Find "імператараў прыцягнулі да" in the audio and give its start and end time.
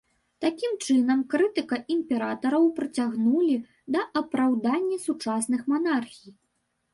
1.95-4.01